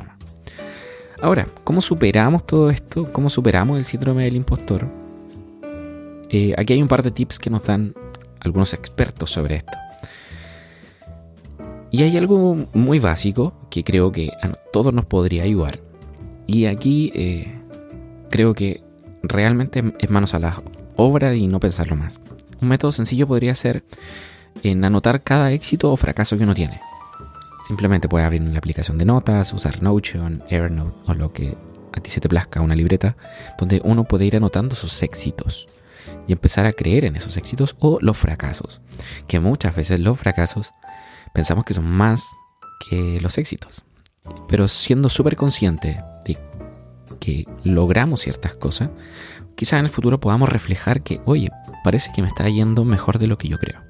Ahora, 1.24 1.48
¿cómo 1.64 1.80
superamos 1.80 2.46
todo 2.46 2.70
esto? 2.70 3.10
¿Cómo 3.14 3.30
superamos 3.30 3.78
el 3.78 3.86
síndrome 3.86 4.26
del 4.26 4.36
impostor? 4.36 4.90
Eh, 6.30 6.54
aquí 6.58 6.74
hay 6.74 6.82
un 6.82 6.90
par 6.90 7.02
de 7.02 7.12
tips 7.12 7.40
que 7.40 7.50
nos 7.50 7.64
dan 7.64 7.96
algunos 8.42 8.74
expertos 8.74 9.32
sobre 9.32 9.56
esto. 9.56 9.72
Y 11.92 12.04
hay 12.04 12.18
algo 12.18 12.68
muy 12.74 13.00
básico 13.00 13.54
que 13.70 13.86
creo 13.86 14.12
que 14.12 14.32
a 14.42 14.50
todos 14.74 14.94
nos 14.94 15.06
podría 15.06 15.44
ayudar. 15.44 15.80
Y 16.46 16.66
aquí 16.66 17.14
eh, 17.16 17.58
creo 18.30 18.54
que 18.54 18.84
realmente 19.22 19.82
es 20.00 20.10
manos 20.10 20.34
a 20.34 20.40
la 20.40 20.62
obra 20.98 21.36
y 21.36 21.48
no 21.48 21.62
pensarlo 21.62 21.96
más. 21.96 22.22
Un 22.64 22.70
método 22.70 22.92
sencillo 22.92 23.28
podría 23.28 23.54
ser 23.54 23.84
en 24.64 24.84
anotar 24.84 25.24
cada 25.24 25.52
éxito 25.52 25.92
o 25.92 25.98
fracaso 25.98 26.38
que 26.38 26.44
uno 26.44 26.56
tiene. 26.56 26.82
Simplemente 27.68 28.10
puedes 28.10 28.26
abrir 28.26 28.42
una 28.42 28.58
aplicación 28.58 28.98
de 28.98 29.06
notas, 29.06 29.54
usar 29.54 29.82
Notion, 29.82 30.44
Evernote 30.50 30.98
o 31.06 31.14
lo 31.14 31.32
que 31.32 31.56
a 31.94 32.02
ti 32.02 32.10
se 32.10 32.20
te 32.20 32.30
plazca, 32.30 32.62
una 32.62 32.76
libreta, 32.76 33.16
donde 33.58 33.82
uno 33.84 34.06
puede 34.06 34.26
ir 34.26 34.36
anotando 34.36 34.76
sus 34.76 35.04
éxitos 35.04 35.68
y 36.28 36.34
empezar 36.34 36.66
a 36.66 36.74
creer 36.74 37.06
en 37.06 37.16
esos 37.16 37.38
éxitos 37.38 37.76
o 37.80 38.00
los 38.02 38.18
fracasos. 38.18 38.82
Que 39.28 39.40
muchas 39.40 39.76
veces 39.76 40.00
los 40.00 40.18
fracasos 40.18 40.74
pensamos 41.34 41.66
que 41.66 41.74
son 41.74 41.86
más 41.86 42.26
que 42.90 43.20
los 43.22 43.38
éxitos. 43.38 43.84
Pero 44.48 44.68
siendo 44.68 45.10
súper 45.10 45.36
consciente 45.36 46.02
de 46.26 46.38
que 47.20 47.46
logramos 47.64 48.22
ciertas 48.22 48.56
cosas, 48.56 48.90
quizás 49.56 49.80
en 49.80 49.86
el 49.86 49.92
futuro 49.92 50.20
podamos 50.20 50.50
reflejar 50.50 51.04
que, 51.04 51.22
oye, 51.26 51.50
parece 51.84 52.12
que 52.14 52.22
me 52.22 52.28
está 52.28 52.48
yendo 52.50 52.86
mejor 52.86 53.20
de 53.20 53.28
lo 53.28 53.38
que 53.38 53.48
yo 53.48 53.60
creo. 53.60 53.82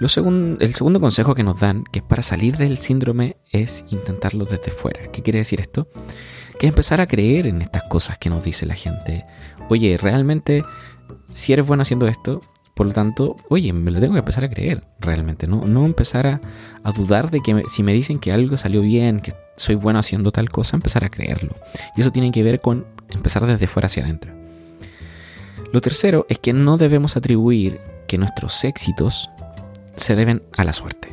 Lo 0.00 0.06
el 0.06 0.74
segundo 0.74 1.00
consejo 1.00 1.34
que 1.34 1.42
nos 1.42 1.58
dan, 1.58 1.82
que 1.90 1.98
es 1.98 2.04
para 2.04 2.22
salir 2.22 2.56
del 2.56 2.78
síndrome, 2.78 3.36
es 3.50 3.84
intentarlo 3.90 4.44
desde 4.44 4.70
fuera. 4.70 5.10
¿Qué 5.10 5.22
quiere 5.22 5.40
decir 5.40 5.60
esto? 5.60 5.88
Que 6.58 6.66
es 6.66 6.70
empezar 6.70 7.00
a 7.00 7.08
creer 7.08 7.48
en 7.48 7.62
estas 7.62 7.82
cosas 7.84 8.16
que 8.16 8.30
nos 8.30 8.44
dice 8.44 8.64
la 8.64 8.74
gente. 8.74 9.26
Oye, 9.68 9.98
realmente, 9.98 10.62
si 11.34 11.52
eres 11.52 11.66
bueno 11.66 11.82
haciendo 11.82 12.06
esto, 12.06 12.40
por 12.78 12.86
lo 12.86 12.92
tanto, 12.92 13.34
oye, 13.48 13.72
me 13.72 13.90
lo 13.90 13.98
tengo 13.98 14.12
que 14.12 14.20
empezar 14.20 14.44
a 14.44 14.50
creer 14.50 14.84
realmente, 15.00 15.48
no, 15.48 15.66
no 15.66 15.84
empezar 15.84 16.40
a, 16.84 16.92
dudar 16.92 17.32
de 17.32 17.40
que 17.40 17.64
si 17.68 17.82
me 17.82 17.92
dicen 17.92 18.20
que 18.20 18.30
algo 18.30 18.56
salió 18.56 18.82
bien, 18.82 19.18
que 19.18 19.32
soy 19.56 19.74
bueno 19.74 19.98
haciendo 19.98 20.30
tal 20.30 20.48
cosa, 20.48 20.76
empezar 20.76 21.02
a 21.04 21.08
creerlo. 21.08 21.56
Y 21.96 22.02
eso 22.02 22.12
tiene 22.12 22.30
que 22.30 22.44
ver 22.44 22.60
con 22.60 22.86
empezar 23.10 23.46
desde 23.46 23.66
fuera 23.66 23.86
hacia 23.86 24.04
adentro. 24.04 24.32
Lo 25.72 25.80
tercero 25.80 26.26
es 26.28 26.38
que 26.38 26.52
no 26.52 26.78
debemos 26.78 27.16
atribuir 27.16 27.80
que 28.06 28.18
nuestros 28.18 28.64
éxitos 28.64 29.30
se 29.96 30.14
deben 30.14 30.42
a 30.56 30.64
la 30.64 30.72
suerte. 30.72 31.08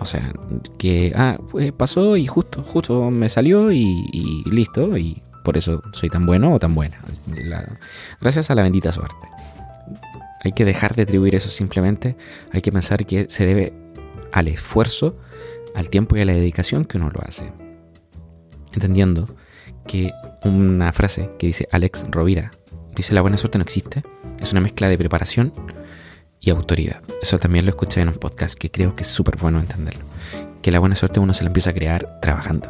O 0.00 0.04
sea, 0.04 0.32
que 0.78 1.12
ah, 1.16 1.38
pues 1.50 1.72
pasó 1.72 2.16
y 2.16 2.26
justo, 2.26 2.62
justo 2.62 3.10
me 3.10 3.28
salió 3.28 3.72
y, 3.72 4.44
listo, 4.46 4.96
y 4.96 5.22
por 5.44 5.56
eso 5.56 5.82
soy 5.92 6.08
tan 6.08 6.24
bueno 6.24 6.54
o 6.54 6.58
tan 6.58 6.74
buena. 6.74 6.96
gracias 8.20 8.50
a 8.50 8.54
la 8.54 8.62
bendita 8.62 8.92
suerte. 8.92 9.28
Hay 10.44 10.52
que 10.52 10.64
dejar 10.64 10.94
de 10.94 11.02
atribuir 11.02 11.34
eso 11.34 11.50
simplemente, 11.50 12.16
hay 12.52 12.62
que 12.62 12.70
pensar 12.70 13.04
que 13.06 13.28
se 13.28 13.44
debe 13.44 13.72
al 14.32 14.46
esfuerzo, 14.48 15.16
al 15.74 15.90
tiempo 15.90 16.16
y 16.16 16.20
a 16.20 16.24
la 16.24 16.32
dedicación 16.32 16.84
que 16.84 16.96
uno 16.96 17.10
lo 17.10 17.20
hace. 17.26 17.52
Entendiendo 18.72 19.28
que 19.86 20.12
una 20.48 20.92
frase 20.92 21.30
que 21.38 21.46
dice 21.46 21.68
Alex 21.70 22.06
Rovira, 22.10 22.50
dice 22.94 23.14
la 23.14 23.20
buena 23.20 23.36
suerte 23.36 23.58
no 23.58 23.64
existe, 23.64 24.02
es 24.40 24.52
una 24.52 24.60
mezcla 24.60 24.88
de 24.88 24.98
preparación 24.98 25.52
y 26.40 26.50
autoridad. 26.50 27.02
Eso 27.22 27.38
también 27.38 27.64
lo 27.64 27.70
escuché 27.70 28.00
en 28.00 28.08
un 28.08 28.14
podcast 28.14 28.54
que 28.54 28.70
creo 28.70 28.94
que 28.94 29.02
es 29.02 29.08
súper 29.08 29.36
bueno 29.36 29.60
entenderlo. 29.60 30.04
Que 30.62 30.70
la 30.70 30.78
buena 30.78 30.96
suerte 30.96 31.20
uno 31.20 31.34
se 31.34 31.42
la 31.44 31.48
empieza 31.48 31.70
a 31.70 31.74
crear 31.74 32.18
trabajando, 32.20 32.68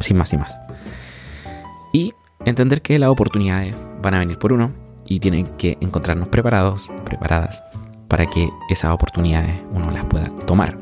sin 0.00 0.16
más 0.16 0.32
y 0.32 0.36
más. 0.36 0.60
Y 1.92 2.12
entender 2.44 2.82
que 2.82 2.98
las 2.98 3.10
oportunidades 3.10 3.74
van 4.02 4.14
a 4.14 4.18
venir 4.18 4.38
por 4.38 4.52
uno 4.52 4.72
y 5.06 5.20
tienen 5.20 5.46
que 5.56 5.78
encontrarnos 5.80 6.28
preparados, 6.28 6.90
preparadas, 7.04 7.62
para 8.08 8.26
que 8.26 8.50
esas 8.70 8.92
oportunidades 8.92 9.54
uno 9.72 9.90
las 9.90 10.04
pueda 10.06 10.28
tomar. 10.46 10.78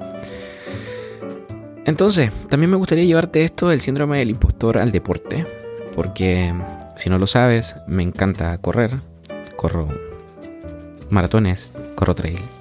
Entonces, 1.84 2.30
también 2.48 2.70
me 2.70 2.76
gustaría 2.76 3.04
llevarte 3.04 3.42
esto, 3.42 3.72
el 3.72 3.80
síndrome 3.80 4.18
del 4.18 4.30
impostor 4.30 4.78
al 4.78 4.92
deporte, 4.92 5.46
porque 5.94 6.54
si 6.96 7.10
no 7.10 7.18
lo 7.18 7.26
sabes, 7.26 7.76
me 7.86 8.02
encanta 8.02 8.56
correr, 8.58 8.90
corro 9.56 9.88
maratones, 11.10 11.72
corro 11.94 12.14
trails. 12.14 12.60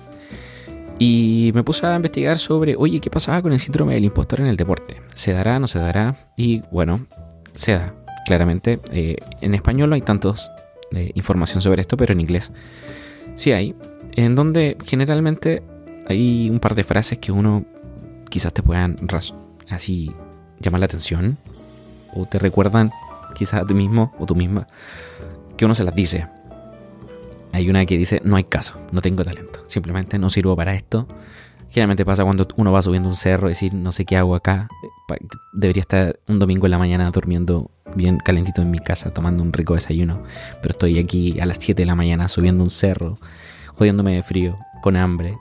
Y 0.98 1.52
me 1.54 1.64
puse 1.64 1.86
a 1.88 1.96
investigar 1.96 2.38
sobre, 2.38 2.76
oye, 2.76 3.00
¿qué 3.00 3.10
pasaba 3.10 3.42
con 3.42 3.54
el 3.54 3.60
síndrome 3.60 3.94
del 3.94 4.04
impostor 4.04 4.42
en 4.42 4.48
el 4.48 4.58
deporte? 4.58 5.02
¿Se 5.14 5.32
dará, 5.32 5.60
no 5.60 5.68
se 5.68 5.80
dará? 5.80 6.30
Y 6.36 6.62
bueno, 6.72 7.06
se 7.54 7.74
da, 7.74 7.94
claramente. 8.26 8.82
Eh, 8.92 9.16
en 9.40 9.56
español 9.56 9.90
no 9.90 9.96
hay 9.96 10.02
tantos 10.02 10.52
de 10.92 11.12
información 11.16 11.62
sobre 11.62 11.82
esto, 11.82 11.96
pero 11.96 12.12
en 12.12 12.20
inglés 12.20 12.52
sí 13.36 13.54
hay. 13.54 13.76
En 14.14 14.36
donde 14.36 14.78
generalmente 14.86 15.64
hay 16.08 16.50
un 16.50 16.60
par 16.60 16.76
de 16.76 16.84
frases 16.84 17.20
que 17.20 17.32
uno 17.32 17.66
quizás 18.30 18.54
te 18.54 18.62
puedan 18.62 18.98
así 19.70 20.12
llamar 20.60 20.80
la 20.80 20.86
atención 20.86 21.38
o 22.14 22.26
te 22.26 22.40
recuerdan 22.40 22.92
quizás 23.36 23.62
a 23.62 23.66
ti 23.66 23.74
mismo 23.74 24.14
o 24.20 24.26
tú 24.26 24.36
misma 24.36 24.68
que 25.58 25.66
uno 25.66 25.76
se 25.76 25.84
las 25.84 25.94
dice. 25.94 26.28
Hay 27.52 27.70
una 27.70 27.86
que 27.86 27.98
dice, 27.98 28.22
no 28.24 28.38
hay 28.38 28.46
caso, 28.46 28.80
no 28.92 29.02
tengo 29.02 29.24
talento, 29.24 29.64
simplemente 29.68 30.18
no 30.18 30.30
sirvo 30.30 30.56
para 30.56 30.74
esto. 30.74 31.08
Generalmente 31.70 32.06
pasa 32.06 32.24
cuando 32.24 32.48
uno 32.56 32.72
va 32.72 32.82
subiendo 32.82 33.10
un 33.10 33.16
cerro, 33.16 33.50
decir, 33.50 33.74
no 33.74 33.92
sé 33.92 34.06
qué 34.06 34.16
hago 34.16 34.36
acá, 34.36 34.70
debería 35.52 35.82
estar 35.82 36.20
un 36.28 36.40
domingo 36.40 36.66
en 36.66 36.72
la 36.72 36.78
mañana 36.78 37.12
durmiendo 37.12 37.72
bien 37.96 38.18
calentito 38.18 38.62
en 38.62 38.72
mi 38.72 38.80
casa, 38.80 39.12
tomando 39.12 39.44
un 39.44 39.52
rico 39.52 39.76
desayuno, 39.76 40.24
pero 40.62 40.72
estoy 40.72 40.98
aquí 40.98 41.40
a 41.40 41.46
las 41.46 41.58
7 41.60 41.82
de 41.82 41.86
la 41.86 41.96
mañana 41.96 42.28
subiendo 42.28 42.64
un 42.64 42.70
cerro, 42.70 43.18
jodiéndome 43.74 44.16
de 44.16 44.24
frío, 44.24 44.58
con 44.82 44.96
hambre. 44.96 45.38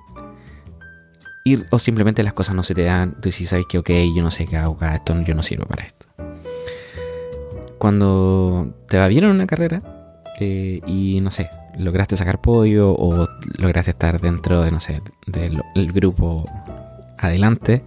O 1.71 1.79
simplemente 1.79 2.23
las 2.23 2.35
cosas 2.35 2.55
no 2.55 2.63
se 2.63 2.75
te 2.75 2.83
dan, 2.83 3.19
tú 3.21 3.31
sí 3.31 3.47
sabes 3.47 3.65
que, 3.67 3.79
ok, 3.79 3.91
yo 4.15 4.23
no 4.23 4.31
sé 4.31 4.47
qué 4.47 4.57
hago 4.57 4.75
acá, 4.75 4.97
esto, 4.97 5.19
yo 5.23 5.35
no 5.35 5.43
sirvo 5.43 5.65
para 5.65 5.85
esto. 5.85 6.07
Cuando 7.79 8.75
te 8.89 8.99
va 8.99 9.09
bien 9.09 9.25
en 9.25 9.31
una 9.31 9.47
carrera, 9.47 9.83
eh, 10.41 10.81
y 10.87 11.21
no 11.21 11.31
sé, 11.31 11.51
lograste 11.77 12.17
sacar 12.17 12.41
podio 12.41 12.91
o 12.91 13.29
lograste 13.59 13.91
estar 13.91 14.21
dentro 14.21 14.63
de, 14.63 14.71
no 14.71 14.81
sé, 14.81 15.03
del 15.27 15.93
grupo 15.93 16.45
adelante 17.19 17.85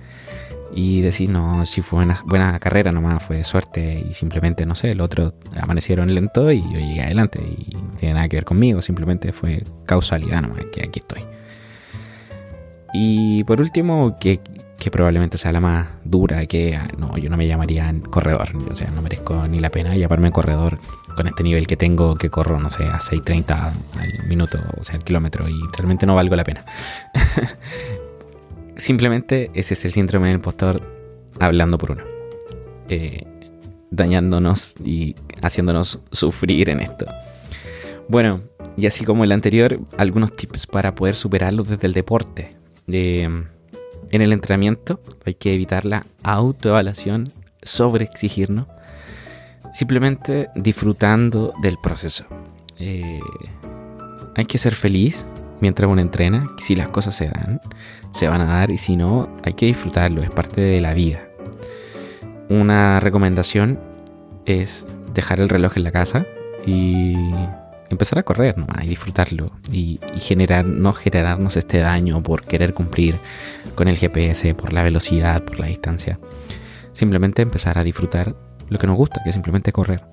y 0.74 1.02
decir, 1.02 1.30
no, 1.30 1.66
si 1.66 1.82
fue 1.82 2.04
una 2.04 2.22
buena 2.26 2.58
carrera 2.60 2.92
nomás, 2.92 3.24
fue 3.24 3.44
suerte 3.44 4.06
y 4.10 4.14
simplemente, 4.14 4.66
no 4.66 4.76
sé, 4.76 4.92
el 4.92 5.02
otro 5.02 5.34
amanecieron 5.62 6.14
lento 6.14 6.52
y 6.52 6.62
yo 6.62 6.80
llegué 6.80 7.04
adelante 7.04 7.40
y 7.42 7.76
no 7.76 7.94
tiene 7.98 8.16
nada 8.16 8.30
que 8.30 8.38
ver 8.38 8.46
conmigo, 8.46 8.82
simplemente 8.82 9.32
fue 9.34 9.64
causalidad 9.86 10.42
nomás, 10.42 10.66
que 10.72 10.84
aquí 10.84 11.00
estoy. 11.00 11.24
Y 12.94 13.44
por 13.46 13.62
último, 13.62 14.18
que 14.20 14.40
que 14.82 14.90
probablemente 14.90 15.38
sea 15.38 15.52
la 15.52 15.60
más 15.60 15.90
dura, 16.04 16.44
que 16.48 16.76
ah, 16.76 16.88
no, 16.98 17.16
yo 17.16 17.30
no 17.30 17.38
me 17.38 17.46
llamaría 17.46 17.94
corredor, 18.10 18.50
o 18.72 18.74
sea, 18.74 18.90
no 18.90 19.04
merezco 19.04 19.48
ni 19.48 19.60
la 19.60 19.70
pena 19.70 19.96
llamarme 19.96 20.32
corredor 20.32 20.80
con 21.16 21.28
este 21.28 21.44
nivel 21.44 21.68
que 21.68 21.78
tengo, 21.78 22.16
que 22.16 22.32
corro, 22.32 22.60
no 22.60 22.72
sé, 22.72 22.86
a 22.86 22.98
6.30 22.98 23.74
al 24.00 24.28
minuto, 24.28 24.58
o 24.80 24.84
sea, 24.84 24.96
al 24.96 25.04
kilómetro, 25.04 25.48
y 25.48 25.60
realmente 25.78 26.08
no 26.08 26.16
valgo 26.16 26.36
la 26.36 26.44
pena. 26.44 26.66
Simplemente 28.76 29.52
ese 29.54 29.76
es 29.76 29.86
el 29.86 29.92
síndrome 29.92 30.30
del 30.30 30.38
impostor 30.38 30.82
hablando 31.40 31.78
por 31.78 31.92
uno, 31.92 32.04
eh, 32.90 33.28
dañándonos 33.92 34.78
y 34.84 35.14
haciéndonos 35.44 36.02
sufrir 36.12 36.72
en 36.72 36.80
esto. 36.80 37.06
Bueno, 38.08 38.42
y 38.78 38.88
así 38.88 39.06
como 39.06 39.26
el 39.26 39.32
anterior, 39.32 39.80
algunos 39.96 40.36
tips 40.36 40.66
para 40.66 40.96
poder 40.96 41.14
superarlo 41.14 41.64
desde 41.64 41.86
el 41.86 41.94
deporte. 41.94 42.56
Eh, 42.88 43.30
en 44.12 44.22
el 44.22 44.34
entrenamiento 44.34 45.00
hay 45.26 45.36
que 45.36 45.54
evitar 45.54 45.86
la 45.86 46.06
autoevaluación, 46.24 47.32
sobre 47.64 48.06
exigirnos, 48.06 48.68
simplemente 49.74 50.50
disfrutando 50.56 51.54
del 51.62 51.78
proceso. 51.82 52.26
Eh, 52.80 53.20
hay 54.36 54.46
que 54.46 54.58
ser 54.58 54.74
feliz 54.74 55.28
mientras 55.60 55.90
uno 55.90 56.02
entrena, 56.02 56.48
si 56.58 56.76
las 56.76 56.88
cosas 56.88 57.16
se 57.16 57.30
dan, 57.30 57.62
se 58.10 58.28
van 58.28 58.42
a 58.42 58.46
dar 58.46 58.72
y 58.72 58.78
si 58.78 58.96
no, 58.96 59.30
hay 59.44 59.54
que 59.54 59.68
disfrutarlo, 59.68 60.24
es 60.24 60.32
parte 60.32 60.60
de 60.60 60.82
la 60.82 60.94
vida. 60.94 61.20
Una 62.50 63.00
recomendación 63.00 63.80
es 64.46 64.88
dejar 65.14 65.40
el 65.40 65.50
reloj 65.50 65.78
en 65.78 65.84
la 65.84 65.92
casa 65.92 66.26
y 66.66 67.16
empezar 67.92 68.20
a 68.20 68.24
correr 68.24 68.58
nomás 68.58 68.84
y 68.84 68.88
disfrutarlo 68.88 69.52
y, 69.72 70.00
generar, 70.18 70.66
no 70.66 70.94
generarnos 70.94 71.58
este 71.58 71.80
daño 71.80 72.24
por 72.24 72.44
querer 72.44 72.74
cumplir 72.74 73.16
con 73.76 73.88
el 73.88 73.98
GPS, 73.98 74.56
por 74.56 74.74
la 74.74 74.84
velocidad, 74.84 75.44
por 75.44 75.60
la 75.60 75.68
distancia. 75.68 76.20
Simplemente 76.94 77.42
empezar 77.42 77.78
a 77.78 77.84
disfrutar 77.84 78.36
lo 78.70 78.80
que 78.80 78.88
nos 78.88 78.98
gusta, 78.98 79.22
que 79.24 79.30
es 79.30 79.36
simplemente 79.36 79.72
correr. 79.72 80.04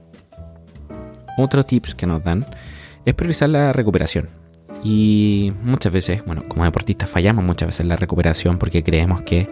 Otro 1.36 1.64
tips 1.64 1.94
que 1.94 2.06
nos 2.06 2.22
dan 2.22 2.44
es 3.04 3.14
priorizar 3.14 3.48
la 3.48 3.72
recuperación. 3.72 4.28
Y 4.84 5.52
muchas 5.62 5.92
veces, 5.92 6.24
bueno, 6.24 6.44
como 6.48 6.64
deportistas 6.64 7.08
fallamos 7.08 7.44
muchas 7.44 7.68
veces 7.68 7.80
en 7.80 7.88
la 7.88 7.96
recuperación 7.96 8.58
porque 8.58 8.84
creemos 8.84 9.22
que 9.22 9.48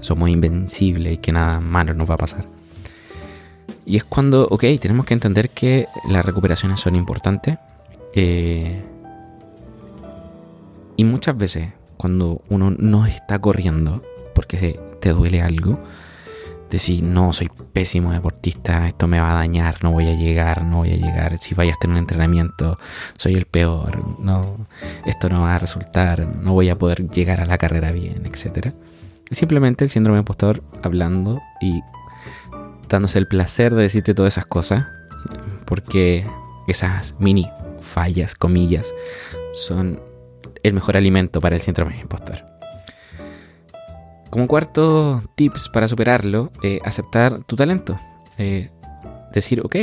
somos 0.00 0.28
invencibles 0.28 1.14
y 1.14 1.18
que 1.18 1.32
nada 1.32 1.60
malo 1.60 1.94
nos 1.94 2.08
va 2.08 2.14
a 2.14 2.18
pasar. 2.18 2.59
Y 3.86 3.96
es 3.96 4.04
cuando, 4.04 4.46
ok, 4.48 4.64
tenemos 4.80 5.06
que 5.06 5.14
entender 5.14 5.50
que 5.50 5.86
las 6.08 6.24
recuperaciones 6.24 6.80
son 6.80 6.96
importantes. 6.96 7.58
Eh, 8.14 8.82
y 10.96 11.04
muchas 11.04 11.36
veces, 11.36 11.72
cuando 11.96 12.42
uno 12.48 12.70
no 12.70 13.06
está 13.06 13.38
corriendo 13.38 14.02
porque 14.34 14.78
te 15.00 15.10
duele 15.10 15.42
algo, 15.42 15.78
decir, 16.70 17.02
no, 17.02 17.32
soy 17.32 17.50
pésimo 17.72 18.12
deportista, 18.12 18.86
esto 18.86 19.08
me 19.08 19.20
va 19.20 19.32
a 19.32 19.34
dañar, 19.34 19.82
no 19.82 19.92
voy 19.92 20.06
a 20.06 20.14
llegar, 20.14 20.64
no 20.64 20.78
voy 20.78 20.92
a 20.92 20.96
llegar, 20.96 21.36
si 21.38 21.54
vayas 21.54 21.76
a 21.76 21.80
tener 21.80 21.94
un 21.94 21.98
entrenamiento, 21.98 22.78
soy 23.18 23.34
el 23.34 23.44
peor, 23.44 24.20
no, 24.20 24.66
esto 25.04 25.28
no 25.28 25.42
va 25.42 25.56
a 25.56 25.58
resultar, 25.58 26.26
no 26.26 26.52
voy 26.52 26.70
a 26.70 26.78
poder 26.78 27.10
llegar 27.10 27.40
a 27.40 27.46
la 27.46 27.58
carrera 27.58 27.90
bien, 27.92 28.22
etc. 28.24 28.72
Simplemente 29.30 29.84
el 29.84 29.90
síndrome 29.90 30.20
impostor 30.20 30.62
hablando 30.82 31.40
y 31.60 31.82
dándose 32.90 33.18
el 33.18 33.26
placer 33.26 33.74
de 33.74 33.82
decirte 33.82 34.14
todas 34.14 34.34
esas 34.34 34.46
cosas, 34.46 34.86
porque 35.64 36.26
esas 36.68 37.14
mini 37.18 37.48
fallas, 37.80 38.34
comillas, 38.34 38.94
son 39.52 40.00
el 40.62 40.74
mejor 40.74 40.96
alimento 40.96 41.40
para 41.40 41.56
el 41.56 41.62
síndrome 41.62 41.98
impostor. 41.98 42.44
Como 44.28 44.46
cuarto 44.46 45.22
tips 45.34 45.68
para 45.68 45.88
superarlo, 45.88 46.52
eh, 46.62 46.80
aceptar 46.84 47.42
tu 47.44 47.56
talento. 47.56 47.98
Eh, 48.38 48.70
decir, 49.32 49.60
ok, 49.64 49.76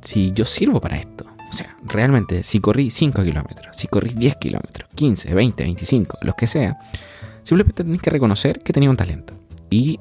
si 0.00 0.32
yo 0.32 0.44
sirvo 0.44 0.80
para 0.80 0.96
esto, 0.96 1.24
o 1.50 1.52
sea, 1.52 1.76
realmente, 1.84 2.42
si 2.42 2.60
corrí 2.60 2.90
5 2.90 3.22
kilómetros, 3.22 3.76
si 3.76 3.88
corrí 3.88 4.10
10 4.14 4.36
kilómetros, 4.36 4.88
15, 4.94 5.34
20, 5.34 5.62
25, 5.64 6.18
los 6.22 6.34
que 6.34 6.46
sea, 6.46 6.78
simplemente 7.42 7.84
tenés 7.84 8.00
que 8.00 8.10
reconocer 8.10 8.60
que 8.60 8.72
tenía 8.72 8.88
un 8.88 8.96
talento 8.96 9.34
y 9.68 10.00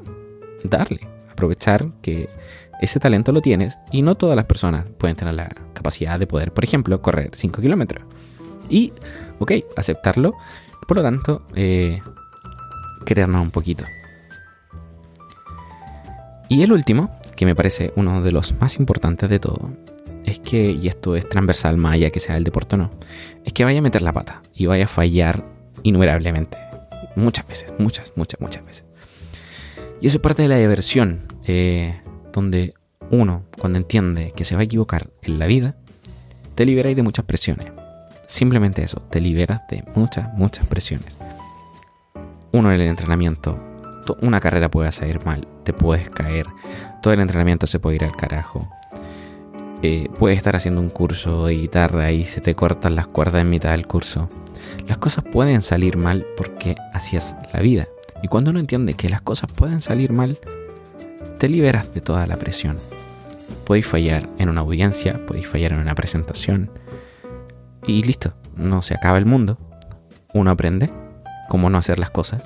darle, 0.64 1.08
aprovechar 1.32 1.88
que 2.02 2.30
ese 2.82 3.00
talento 3.00 3.32
lo 3.32 3.42
tienes 3.42 3.78
y 3.92 4.02
no 4.02 4.16
todas 4.16 4.36
las 4.36 4.46
personas 4.46 4.86
pueden 4.98 5.16
tener 5.16 5.36
la 5.36 5.50
capacidad 5.74 6.20
de 6.20 6.28
poder, 6.28 6.52
por 6.52 6.64
ejemplo, 6.64 7.02
correr 7.02 7.32
5 7.34 7.62
kilómetros. 7.62 8.04
Y, 8.70 8.94
ok, 9.40 9.52
aceptarlo, 9.78 10.34
por 10.88 10.98
lo 10.98 11.04
tanto, 11.04 11.44
eh, 11.56 12.02
un 13.18 13.52
poquito. 13.52 13.86
Y 16.50 16.64
el 16.64 16.72
último, 16.72 17.12
que 17.36 17.46
me 17.46 17.56
parece 17.56 17.94
uno 17.96 18.22
de 18.22 18.32
los 18.32 18.60
más 18.60 18.78
importantes 18.78 19.30
de 19.30 19.40
todo, 19.40 19.72
es 20.26 20.40
que, 20.40 20.72
y 20.72 20.88
esto 20.88 21.16
es 21.16 21.28
transversal 21.28 21.78
más 21.78 21.94
allá 21.94 22.10
que 22.10 22.20
sea 22.20 22.38
el 22.38 22.44
deporte 22.44 22.76
o 22.76 22.78
no, 22.78 22.92
es 23.46 23.54
que 23.54 23.64
vaya 23.64 23.80
a 23.80 23.82
meter 23.82 24.02
la 24.02 24.14
pata 24.14 24.42
y 24.54 24.66
vaya 24.66 24.86
a 24.86 24.88
fallar 24.88 25.46
innumerablemente. 25.84 26.58
Muchas 27.16 27.48
veces, 27.48 27.74
muchas, 27.80 28.12
muchas, 28.16 28.40
muchas 28.40 28.66
veces. 28.66 28.86
Y 30.02 30.08
eso 30.08 30.18
es 30.18 30.22
parte 30.22 30.42
de 30.42 30.50
la 30.50 30.58
diversión, 30.58 31.28
eh, 31.46 32.02
donde 32.34 32.74
uno, 33.10 33.44
cuando 33.58 33.78
entiende 33.78 34.34
que 34.36 34.44
se 34.44 34.56
va 34.56 34.62
a 34.62 34.66
equivocar 34.66 35.10
en 35.22 35.40
la 35.40 35.46
vida, 35.46 35.76
te 36.56 36.66
liberáis 36.66 36.96
de 36.96 37.04
muchas 37.04 37.26
presiones. 37.26 37.72
Simplemente 38.28 38.84
eso, 38.84 39.02
te 39.10 39.22
liberas 39.22 39.62
de 39.70 39.84
muchas, 39.96 40.34
muchas 40.34 40.66
presiones 40.68 41.18
uno 42.52 42.72
en 42.72 42.82
el 42.82 42.88
entrenamiento, 42.88 43.58
una 44.22 44.40
carrera 44.40 44.70
puede 44.70 44.92
salir 44.92 45.24
mal, 45.26 45.48
te 45.64 45.74
puedes 45.74 46.10
caer, 46.10 46.48
todo 47.02 47.14
el 47.14 47.22
entrenamiento 47.22 47.68
se 47.68 47.80
puede 47.80 47.98
ir 47.98 48.04
al 48.04 48.16
carajo. 48.16 48.68
Eh, 49.84 50.10
puedes 50.20 50.38
estar 50.38 50.56
haciendo 50.56 50.82
un 50.82 50.90
curso 50.90 51.48
de 51.48 51.56
guitarra 51.56 52.12
y 52.12 52.24
se 52.24 52.42
te 52.42 52.54
cortan 52.54 52.96
las 52.96 53.08
cuerdas 53.08 53.42
en 53.42 53.50
mitad 53.50 53.72
del 53.72 53.88
curso. 53.88 54.30
Las 54.88 54.98
cosas 54.98 55.24
pueden 55.24 55.64
salir 55.64 55.98
mal 55.98 56.26
porque 56.38 56.76
así 56.94 57.16
es 57.16 57.36
la 57.54 57.62
vida. 57.62 57.88
Y 58.22 58.28
cuando 58.28 58.52
uno 58.52 58.60
entiende 58.60 58.94
que 58.94 59.10
las 59.10 59.22
cosas 59.22 59.52
pueden 59.52 59.82
salir 59.82 60.12
mal, 60.12 60.40
te 61.40 61.50
liberas 61.50 61.94
de 61.94 62.02
toda 62.02 62.28
la 62.28 62.38
presión. 62.38 62.78
Podéis 63.66 63.88
fallar 63.88 64.30
en 64.38 64.50
una 64.50 64.62
audiencia, 64.62 65.26
podéis 65.26 65.48
fallar 65.48 65.74
en 65.74 65.80
una 65.80 65.96
presentación. 65.96 66.70
Y 67.88 68.04
listo, 68.04 68.34
no 68.56 68.82
se 68.82 68.94
acaba 68.94 69.18
el 69.18 69.26
mundo. 69.26 69.58
Uno 70.34 70.52
aprende 70.52 70.92
cómo 71.50 71.70
no 71.70 71.78
hacer 71.78 71.98
las 71.98 72.12
cosas. 72.12 72.44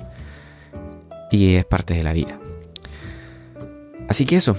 Y 1.30 1.56
es 1.56 1.64
parte 1.64 1.94
de 1.94 2.02
la 2.02 2.12
vida. 2.12 2.38
Así 4.08 4.24
que 4.24 4.36
eso, 4.36 4.56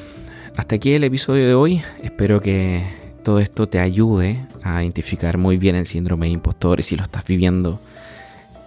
hasta 0.55 0.75
aquí 0.75 0.93
el 0.93 1.03
episodio 1.03 1.47
de 1.47 1.53
hoy. 1.53 1.81
Espero 2.03 2.41
que 2.41 2.83
todo 3.23 3.39
esto 3.39 3.67
te 3.67 3.79
ayude 3.79 4.45
a 4.61 4.83
identificar 4.83 5.37
muy 5.37 5.57
bien 5.57 5.75
el 5.75 5.87
síndrome 5.87 6.27
de 6.27 6.33
impostor 6.33 6.79
y 6.79 6.83
si 6.83 6.95
lo 6.95 7.03
estás 7.03 7.25
viviendo. 7.25 7.79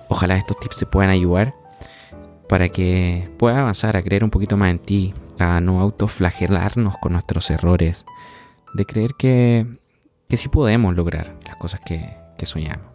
Ojalá 0.08 0.36
estos 0.36 0.58
tips 0.58 0.78
te 0.78 0.86
puedan 0.86 1.10
ayudar 1.10 1.54
para 2.50 2.68
que 2.68 3.30
puedas 3.38 3.58
avanzar 3.58 3.96
a 3.96 4.02
creer 4.02 4.24
un 4.24 4.30
poquito 4.30 4.56
más 4.56 4.72
en 4.72 4.80
ti, 4.80 5.14
a 5.38 5.60
no 5.60 5.80
autoflagelarnos 5.80 6.96
con 6.98 7.12
nuestros 7.12 7.48
errores, 7.48 8.04
de 8.74 8.84
creer 8.84 9.12
que, 9.16 9.78
que 10.28 10.36
sí 10.36 10.48
podemos 10.48 10.96
lograr 10.96 11.36
las 11.46 11.54
cosas 11.54 11.78
que, 11.78 12.12
que 12.36 12.46
soñamos. 12.46 12.88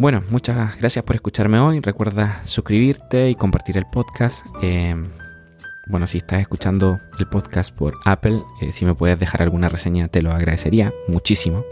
Bueno, 0.00 0.24
muchas 0.28 0.76
gracias 0.76 1.04
por 1.04 1.14
escucharme 1.14 1.60
hoy. 1.60 1.78
Recuerda 1.78 2.42
suscribirte 2.46 3.30
y 3.30 3.36
compartir 3.36 3.76
el 3.76 3.86
podcast. 3.86 4.44
Eh, 4.60 4.96
bueno, 5.86 6.08
si 6.08 6.18
estás 6.18 6.40
escuchando 6.40 6.98
el 7.16 7.28
podcast 7.28 7.72
por 7.72 7.94
Apple, 8.04 8.42
eh, 8.60 8.72
si 8.72 8.86
me 8.86 8.96
puedes 8.96 9.20
dejar 9.20 9.42
alguna 9.42 9.68
reseña, 9.68 10.08
te 10.08 10.20
lo 10.20 10.32
agradecería 10.32 10.92
muchísimo. 11.06 11.64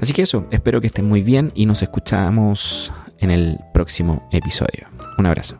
Así 0.00 0.14
que 0.14 0.22
eso, 0.22 0.46
espero 0.52 0.80
que 0.80 0.86
estén 0.86 1.04
muy 1.04 1.20
bien 1.22 1.52
y 1.54 1.66
nos 1.66 1.82
escuchamos 1.82 2.90
en 3.20 3.30
el 3.30 3.58
próximo 3.72 4.28
episodio. 4.32 4.88
Un 5.18 5.26
abrazo. 5.26 5.58